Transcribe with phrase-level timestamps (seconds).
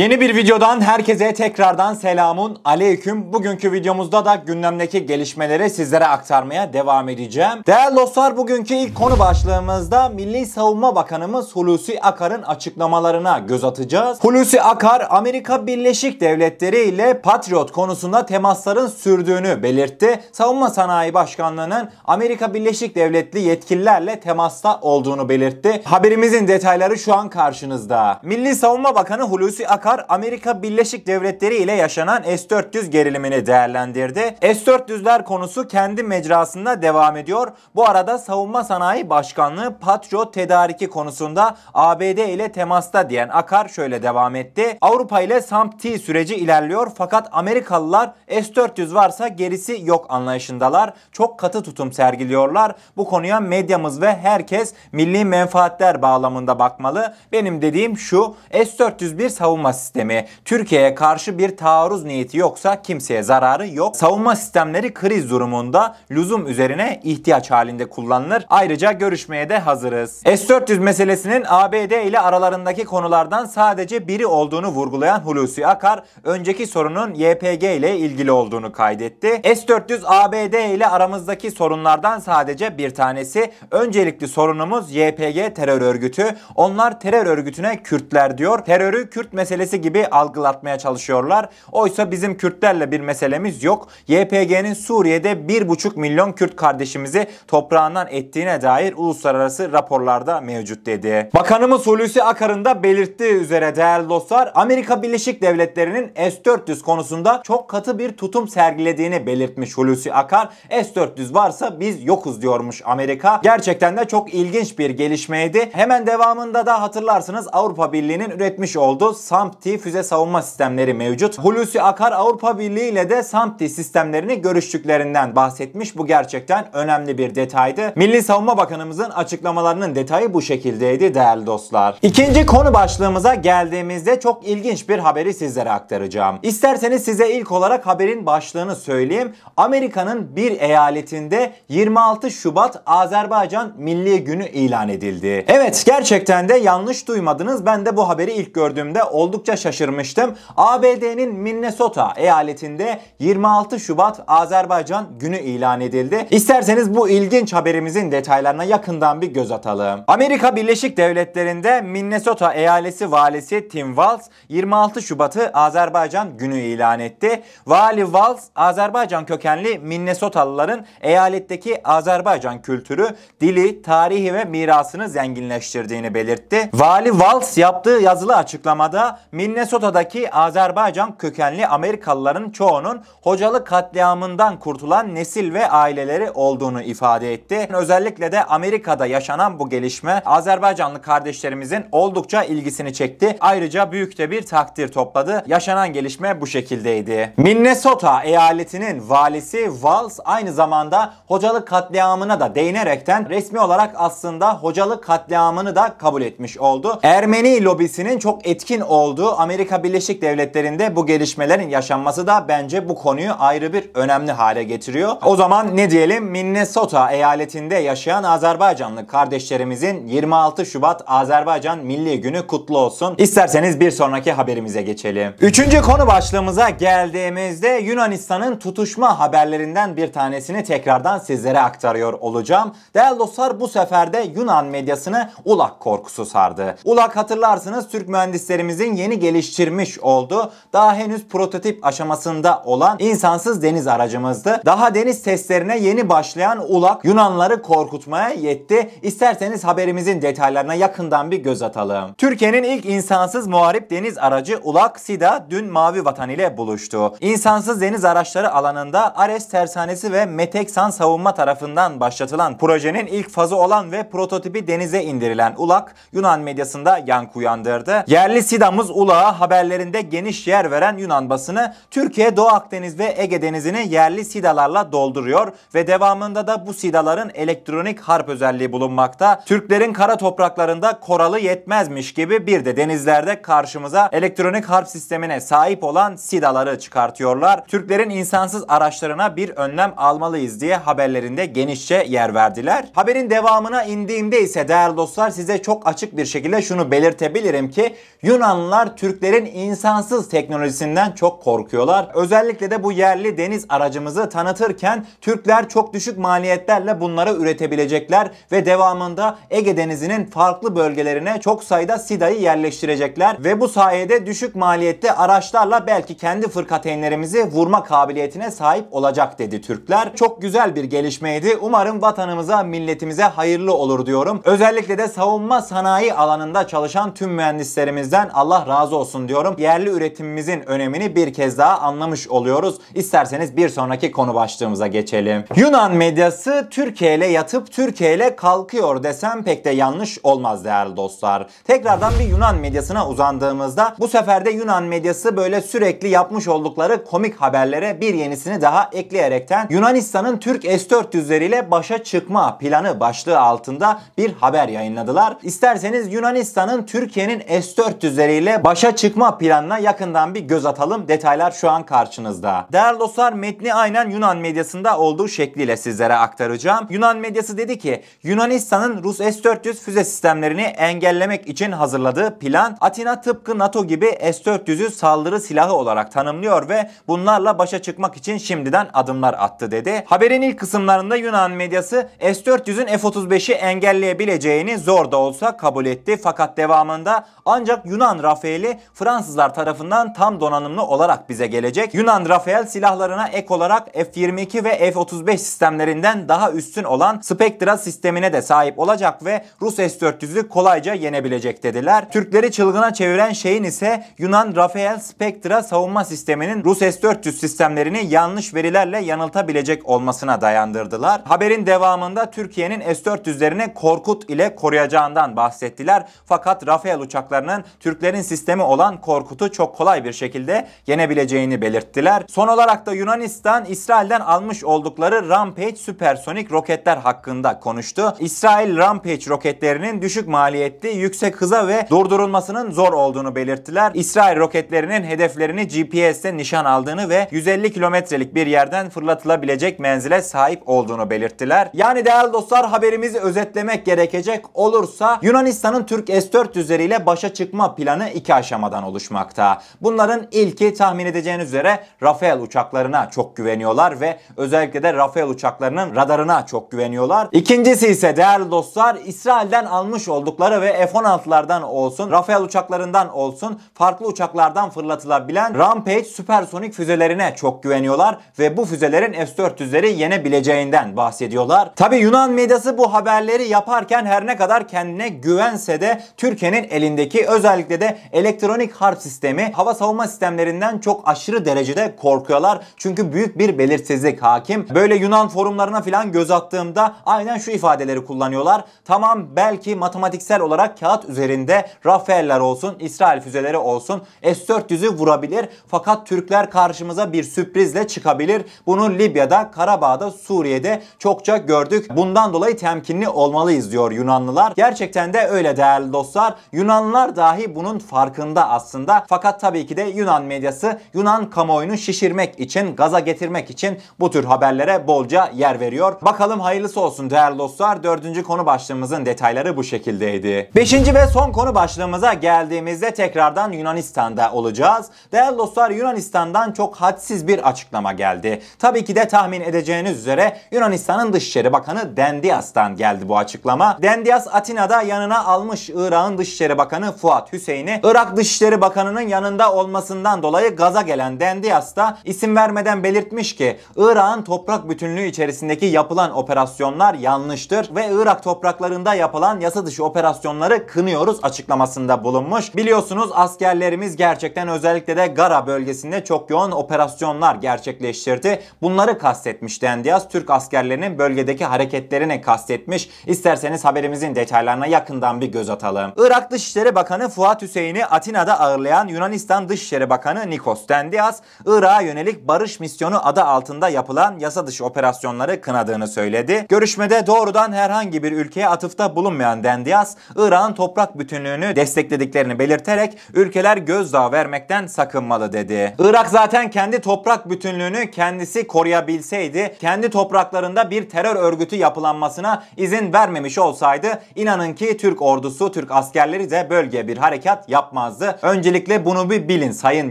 [0.00, 3.32] Yeni bir videodan herkese tekrardan selamun aleyküm.
[3.32, 7.52] Bugünkü videomuzda da gündemdeki gelişmeleri sizlere aktarmaya devam edeceğim.
[7.66, 14.24] Değerli dostlar bugünkü ilk konu başlığımızda Milli Savunma Bakanımız Hulusi Akar'ın açıklamalarına göz atacağız.
[14.24, 20.20] Hulusi Akar Amerika Birleşik Devletleri ile Patriot konusunda temasların sürdüğünü belirtti.
[20.32, 25.82] Savunma Sanayi Başkanlığı'nın Amerika Birleşik Devletli yetkililerle temasta olduğunu belirtti.
[25.84, 28.20] Haberimizin detayları şu an karşınızda.
[28.22, 34.36] Milli Savunma Bakanı Hulusi Akar Amerika Birleşik Devletleri ile yaşanan S-400 gerilimini değerlendirdi.
[34.42, 37.52] S-400'ler konusu kendi mecrasında devam ediyor.
[37.74, 44.36] Bu arada Savunma Sanayi Başkanlığı Patriot tedariki konusunda ABD ile temasta diyen Akar şöyle devam
[44.36, 44.78] etti.
[44.80, 50.92] Avrupa ile SAMP-T süreci ilerliyor fakat Amerikalılar S-400 varsa gerisi yok anlayışındalar.
[51.12, 52.74] Çok katı tutum sergiliyorlar.
[52.96, 57.14] Bu konuya medyamız ve herkes milli menfaatler bağlamında bakmalı.
[57.32, 60.26] Benim dediğim şu S-400 bir savunma sistemi.
[60.44, 63.96] Türkiye'ye karşı bir taarruz niyeti yoksa kimseye zararı yok.
[63.96, 68.46] Savunma sistemleri kriz durumunda lüzum üzerine ihtiyaç halinde kullanılır.
[68.50, 70.22] Ayrıca görüşmeye de hazırız.
[70.24, 77.64] S-400 meselesinin ABD ile aralarındaki konulardan sadece biri olduğunu vurgulayan Hulusi Akar, önceki sorunun YPG
[77.64, 79.40] ile ilgili olduğunu kaydetti.
[79.44, 83.52] S-400 ABD ile aramızdaki sorunlardan sadece bir tanesi.
[83.70, 86.24] Öncelikli sorunumuz YPG terör örgütü.
[86.56, 88.58] Onlar terör örgütüne Kürtler diyor.
[88.58, 91.48] Terörü Kürt meselesi gibi algılatmaya çalışıyorlar.
[91.72, 93.88] Oysa bizim Kürtlerle bir meselemiz yok.
[94.08, 101.30] YPG'nin Suriye'de 1,5 milyon Kürt kardeşimizi toprağından ettiğine dair uluslararası raporlarda mevcut dedi.
[101.34, 107.98] Bakanımız Hulusi Akar'ın da belirttiği üzere değerli dostlar Amerika Birleşik Devletleri'nin S-400 konusunda çok katı
[107.98, 110.48] bir tutum sergilediğini belirtmiş Hulusi Akar.
[110.70, 113.40] S-400 varsa biz yokuz diyormuş Amerika.
[113.42, 115.68] Gerçekten de çok ilginç bir gelişmeydi.
[115.72, 119.14] Hemen devamında da hatırlarsınız Avrupa Birliği'nin üretmiş olduğu
[119.60, 121.38] SAMP-T füze savunma sistemleri mevcut.
[121.38, 125.96] Hulusi Akar Avrupa Birliği ile de SAMP-T sistemlerini görüştüklerinden bahsetmiş.
[125.96, 127.92] Bu gerçekten önemli bir detaydı.
[127.96, 131.98] Milli Savunma Bakanımızın açıklamalarının detayı bu şekildeydi değerli dostlar.
[132.02, 136.38] İkinci konu başlığımıza geldiğimizde çok ilginç bir haberi sizlere aktaracağım.
[136.42, 139.32] İsterseniz size ilk olarak haberin başlığını söyleyeyim.
[139.56, 145.44] Amerika'nın bir eyaletinde 26 Şubat Azerbaycan Milli Günü ilan edildi.
[145.48, 147.66] Evet gerçekten de yanlış duymadınız.
[147.66, 150.36] Ben de bu haberi ilk gördüğümde oldukça şaşırmıştım.
[150.56, 156.26] ABD'nin Minnesota eyaletinde 26 Şubat Azerbaycan Günü ilan edildi.
[156.30, 160.04] İsterseniz bu ilginç haberimizin detaylarına yakından bir göz atalım.
[160.06, 167.42] Amerika Birleşik Devletleri'nde Minnesota eyaleti valisi Tim Walz 26 Şubat'ı Azerbaycan Günü ilan etti.
[167.66, 173.08] Vali Walz Azerbaycan kökenli Minnesotalıların eyaletteki Azerbaycan kültürü,
[173.40, 176.70] dili, tarihi ve mirasını zenginleştirdiğini belirtti.
[176.74, 185.70] Vali Walz yaptığı yazılı açıklamada Minnesota'daki Azerbaycan kökenli Amerikalıların çoğunun hocalı katliamından kurtulan nesil ve
[185.70, 187.68] aileleri olduğunu ifade etti.
[187.72, 193.36] Özellikle de Amerika'da yaşanan bu gelişme Azerbaycanlı kardeşlerimizin oldukça ilgisini çekti.
[193.40, 195.44] Ayrıca büyük de bir takdir topladı.
[195.46, 197.32] Yaşanan gelişme bu şekildeydi.
[197.36, 205.76] Minnesota eyaletinin valisi Walz aynı zamanda hocalı katliamına da değinerekten resmi olarak aslında hocalı katliamını
[205.76, 206.98] da kabul etmiş oldu.
[207.02, 213.32] Ermeni lobisinin çok etkin olduğu Amerika Birleşik Devletleri'nde bu gelişmelerin yaşanması da bence bu konuyu
[213.38, 215.12] ayrı bir önemli hale getiriyor.
[215.24, 222.78] O zaman ne diyelim Minnesota eyaletinde yaşayan Azerbaycanlı kardeşlerimizin 26 Şubat Azerbaycan Milli Günü kutlu
[222.78, 223.14] olsun.
[223.18, 225.34] İsterseniz bir sonraki haberimize geçelim.
[225.40, 232.74] Üçüncü konu başlığımıza geldiğimizde Yunanistan'ın tutuşma haberlerinden bir tanesini tekrardan sizlere aktarıyor olacağım.
[232.94, 236.76] Değerli dostlar bu sefer de Yunan medyasını ulak korkusu sardı.
[236.84, 244.62] Ulak hatırlarsınız Türk mühendislerimizin yeni geliştirmiş olduğu daha henüz prototip aşamasında olan insansız deniz aracımızdı.
[244.66, 248.90] Daha deniz testlerine yeni başlayan ulak Yunanları korkutmaya yetti.
[249.02, 252.14] İsterseniz haberimizin detaylarına yakından bir göz atalım.
[252.18, 257.14] Türkiye'nin ilk insansız muharip deniz aracı Ulak SIDA dün Mavi Vatan ile buluştu.
[257.20, 263.92] İnsansız deniz araçları alanında Ares Tersanesi ve Meteksan Savunma tarafından başlatılan projenin ilk fazı olan
[263.92, 268.04] ve prototipi denize indirilen Ulak Yunan medyasında yankı uyandırdı.
[268.06, 273.94] Yerli SIDA'mız Ulak'a haberlerinde geniş yer veren Yunan basını Türkiye Doğu Akdeniz ve Ege Denizi'ni
[273.94, 279.42] yerli SIDA'larla dolduruyor ve devamında da bu SIDA'ların elektronik harp özelliği bulunmakta.
[279.46, 286.16] Türklerin kara topraklarında koralı yetmezmiş gibi bir de denizlerde karşımıza elektronik harp sistemine sahip olan
[286.16, 287.66] SIDA'ları çıkartıyorlar.
[287.66, 292.84] Türklerin insansız araçlarına bir önlem almalıyız diye haberlerinde genişçe yer verdiler.
[292.94, 298.89] Haberin devamına indiğimde ise değerli dostlar size çok açık bir şekilde şunu belirtebilirim ki Yunanlılar
[298.96, 302.08] Türklerin insansız teknolojisinden çok korkuyorlar.
[302.14, 309.38] Özellikle de bu yerli deniz aracımızı tanıtırken Türkler çok düşük maliyetlerle bunları üretebilecekler ve devamında
[309.50, 316.16] Ege Denizi'nin farklı bölgelerine çok sayıda SIDA'yı yerleştirecekler ve bu sayede düşük maliyetli araçlarla belki
[316.16, 320.16] kendi fırkateynlerimizi vurma kabiliyetine sahip olacak dedi Türkler.
[320.16, 321.56] Çok güzel bir gelişmeydi.
[321.60, 324.40] Umarım vatanımıza, milletimize hayırlı olur diyorum.
[324.44, 329.54] Özellikle de savunma sanayi alanında çalışan tüm mühendislerimizden Allah razı olsun diyorum.
[329.58, 332.78] Yerli üretimimizin önemini bir kez daha anlamış oluyoruz.
[332.94, 335.44] İsterseniz bir sonraki konu başlığımıza geçelim.
[335.56, 341.46] Yunan medyası Türkiye ile yatıp Türkiye ile kalkıyor desem pek de yanlış olmaz değerli dostlar.
[341.64, 347.36] Tekrardan bir Yunan medyasına uzandığımızda bu sefer de Yunan medyası böyle sürekli yapmış oldukları komik
[347.36, 354.68] haberlere bir yenisini daha ekleyerekten Yunanistan'ın Türk S-400'leriyle başa çıkma planı başlığı altında bir haber
[354.68, 355.36] yayınladılar.
[355.42, 361.08] İsterseniz Yunanistan'ın Türkiye'nin S-400'leriyle başa çıkma planına yakından bir göz atalım.
[361.08, 362.66] Detaylar şu an karşınızda.
[362.72, 366.86] Değerli dostlar metni aynen Yunan medyasında olduğu şekliyle sizlere aktaracağım.
[366.90, 373.58] Yunan medyası dedi ki Yunanistan'ın Rus S-400 füze sistemlerini engellemek için hazırladığı plan Atina tıpkı
[373.58, 379.70] NATO gibi S-400'ü saldırı silahı olarak tanımlıyor ve bunlarla başa çıkmak için şimdiden adımlar attı
[379.70, 380.04] dedi.
[380.06, 386.16] Haberin ilk kısımlarında Yunan medyası S-400'ün F-35'i engelleyebileceğini zor da olsa kabul etti.
[386.22, 388.22] Fakat devamında ancak Yunan
[388.60, 391.94] Rafael'i Fransızlar tarafından tam donanımlı olarak bize gelecek.
[391.94, 398.42] Yunan Rafael silahlarına ek olarak F-22 ve F-35 sistemlerinden daha üstün olan Spectra sistemine de
[398.42, 402.10] sahip olacak ve Rus S-400'ü kolayca yenebilecek dediler.
[402.10, 408.98] Türkleri çılgına çeviren şeyin ise Yunan Rafael Spectra savunma sisteminin Rus S-400 sistemlerini yanlış verilerle
[408.98, 411.20] yanıltabilecek olmasına dayandırdılar.
[411.24, 416.06] Haberin devamında Türkiye'nin S-400'lerini Korkut ile koruyacağından bahsettiler.
[416.26, 422.22] Fakat Rafael uçaklarının Türklerin sistemi olan Korkut'u çok kolay bir şekilde yenebileceğini belirttiler.
[422.28, 428.16] Son olarak da Yunanistan İsrail'den almış oldukları Rampage süpersonik roketler hakkında konuştu.
[428.18, 433.92] İsrail Rampage roketlerinin düşük maliyetli, yüksek hıza ve durdurulmasının zor olduğunu belirttiler.
[433.94, 441.10] İsrail roketlerinin hedeflerini GPS'te nişan aldığını ve 150 kilometrelik bir yerden fırlatılabilecek menzile sahip olduğunu
[441.10, 441.70] belirttiler.
[441.72, 448.29] Yani değerli dostlar haberimizi özetlemek gerekecek olursa Yunanistan'ın Türk S-400'leri ile başa çıkma planı iki
[448.34, 449.62] aşamadan oluşmakta.
[449.80, 456.46] Bunların ilki tahmin edeceğiniz üzere Rafael uçaklarına çok güveniyorlar ve özellikle de Rafael uçaklarının radarına
[456.46, 457.28] çok güveniyorlar.
[457.32, 464.70] İkincisi ise değerli dostlar İsrail'den almış oldukları ve F-16'lardan olsun, Rafael uçaklarından olsun farklı uçaklardan
[464.70, 471.74] fırlatılabilen Rampage süpersonik füzelerine çok güveniyorlar ve bu füzelerin S-400'leri yenebileceğinden bahsediyorlar.
[471.76, 477.80] Tabi Yunan medyası bu haberleri yaparken her ne kadar kendine güvense de Türkiye'nin elindeki özellikle
[477.80, 482.60] de elektronik harp sistemi hava savunma sistemlerinden çok aşırı derecede korkuyorlar.
[482.76, 484.66] Çünkü büyük bir belirsizlik hakim.
[484.74, 488.64] Böyle Yunan forumlarına falan göz attığımda aynen şu ifadeleri kullanıyorlar.
[488.84, 495.48] Tamam belki matematiksel olarak kağıt üzerinde Rafael'ler olsun, İsrail füzeleri olsun S-400'ü vurabilir.
[495.66, 498.44] Fakat Türkler karşımıza bir sürprizle çıkabilir.
[498.66, 501.96] Bunu Libya'da, Karabağ'da, Suriye'de çokça gördük.
[501.96, 504.52] Bundan dolayı temkinli olmalıyız diyor Yunanlılar.
[504.56, 506.34] Gerçekten de öyle değerli dostlar.
[506.52, 508.09] Yunanlılar dahi bunun farkında
[508.48, 509.04] aslında.
[509.08, 514.24] Fakat tabii ki de Yunan medyası Yunan kamuoyunu şişirmek için, gaza getirmek için bu tür
[514.24, 515.96] haberlere bolca yer veriyor.
[516.02, 517.82] Bakalım hayırlısı olsun değerli dostlar.
[517.82, 520.50] Dördüncü konu başlığımızın detayları bu şekildeydi.
[520.56, 524.86] Beşinci ve son konu başlığımıza geldiğimizde tekrardan Yunanistan'da olacağız.
[525.12, 528.42] Değerli dostlar Yunanistan'dan çok hadsiz bir açıklama geldi.
[528.58, 533.78] Tabii ki de tahmin edeceğiniz üzere Yunanistan'ın Dışişleri Bakanı Dendias'tan geldi bu açıklama.
[533.82, 537.80] Dendias Atina'da yanına almış Irak'ın Dışişleri Bakanı Fuat Hüseyin'i.
[537.84, 544.22] Irak Dışişleri Bakanı'nın yanında olmasından dolayı gaza gelen Dendias da isim vermeden belirtmiş ki Irak'ın
[544.22, 552.04] toprak bütünlüğü içerisindeki yapılan operasyonlar yanlıştır ve Irak topraklarında yapılan yasa dışı operasyonları kınıyoruz açıklamasında
[552.04, 552.56] bulunmuş.
[552.56, 558.42] Biliyorsunuz askerlerimiz gerçekten özellikle de Gara bölgesinde çok yoğun operasyonlar gerçekleştirdi.
[558.62, 560.08] Bunları kastetmiş Dendias.
[560.08, 562.90] Türk askerlerinin bölgedeki hareketlerini kastetmiş.
[563.06, 565.92] İsterseniz haberimizin detaylarına yakından bir göz atalım.
[565.96, 572.60] Irak Dışişleri Bakanı Fuat Hüseyin'i Atina'da ağırlayan Yunanistan Dışişleri Bakanı Nikos Dendias, Irak'a yönelik barış
[572.60, 576.46] misyonu adı altında yapılan yasa dışı operasyonları kınadığını söyledi.
[576.48, 584.12] Görüşmede doğrudan herhangi bir ülkeye atıfta bulunmayan Dendias, Irak'ın toprak bütünlüğünü desteklediklerini belirterek ülkeler gözdağı
[584.12, 585.74] vermekten sakınmalı dedi.
[585.78, 593.38] Irak zaten kendi toprak bütünlüğünü kendisi koruyabilseydi, kendi topraklarında bir terör örgütü yapılanmasına izin vermemiş
[593.38, 598.18] olsaydı inanın ki Türk ordusu, Türk askerleri de bölgeye bir harekat yapmaz yapmazdı.
[598.22, 599.90] Öncelikle bunu bir bilin Sayın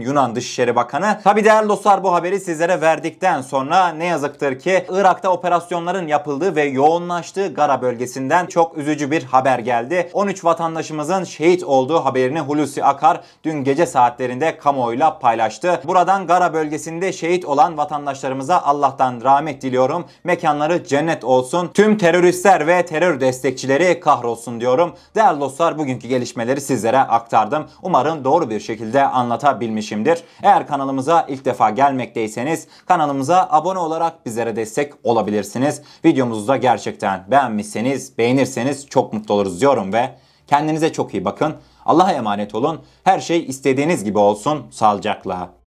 [0.00, 1.20] Yunan Dışişleri Bakanı.
[1.24, 6.62] Tabi değerli dostlar bu haberi sizlere verdikten sonra ne yazıktır ki Irak'ta operasyonların yapıldığı ve
[6.62, 10.10] yoğunlaştığı Gara bölgesinden çok üzücü bir haber geldi.
[10.12, 15.80] 13 vatandaşımızın şehit olduğu haberini Hulusi Akar dün gece saatlerinde kamuoyuyla paylaştı.
[15.84, 20.04] Buradan Gara bölgesinde şehit olan vatandaşlarımıza Allah'tan rahmet diliyorum.
[20.24, 21.70] Mekanları cennet olsun.
[21.74, 24.94] Tüm teröristler ve terör destekçileri kahrolsun diyorum.
[25.14, 27.66] Değerli dostlar bugünkü gelişmeleri sizlere aktardım.
[27.82, 30.24] Umarım doğru bir şekilde anlatabilmişimdir.
[30.42, 35.82] Eğer kanalımıza ilk defa gelmekteyseniz kanalımıza abone olarak bizlere destek olabilirsiniz.
[36.04, 40.14] Videomuzu da gerçekten beğenmişseniz, beğenirseniz çok mutlu oluruz diyorum ve
[40.46, 41.54] kendinize çok iyi bakın.
[41.86, 42.80] Allah'a emanet olun.
[43.04, 44.66] Her şey istediğiniz gibi olsun.
[44.70, 45.59] Sağlıcakla.